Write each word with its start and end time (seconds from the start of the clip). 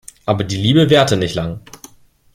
Aber 0.25 0.43
die 0.43 0.57
Liebe 0.57 0.89
währte 0.89 1.15
nicht 1.15 1.35
lang. 1.35 1.59